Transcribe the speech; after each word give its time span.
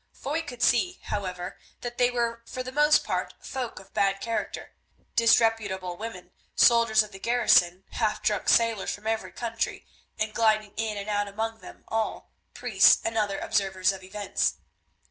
Foy 0.13 0.41
could 0.41 0.63
see, 0.63 0.99
however, 1.03 1.59
that 1.81 1.99
they 1.99 2.09
were 2.09 2.41
for 2.47 2.63
the 2.63 2.71
most 2.71 3.03
part 3.03 3.35
folk 3.39 3.79
of 3.79 3.93
bad 3.93 4.19
character, 4.19 4.73
disreputable 5.15 5.95
women, 5.95 6.31
soldiers 6.55 7.03
of 7.03 7.11
the 7.11 7.19
garrison, 7.19 7.83
half 7.91 8.23
drunk 8.23 8.49
sailors 8.49 8.89
from 8.91 9.05
every 9.05 9.31
country, 9.31 9.85
and 10.17 10.33
gliding 10.33 10.73
in 10.75 10.97
and 10.97 11.07
out 11.07 11.27
among 11.27 11.59
them 11.59 11.83
all, 11.87 12.31
priests 12.55 12.99
and 13.05 13.15
other 13.15 13.37
observers 13.37 13.91
of 13.91 14.01
events. 14.03 14.55